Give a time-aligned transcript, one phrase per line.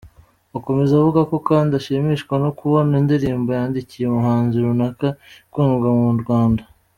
[0.57, 5.07] Akomeza avuga ko kandi ashimishwa no kubona indirimbo yandikiye umuhanzi runaka
[5.45, 6.63] ikundwa mu Rwanda.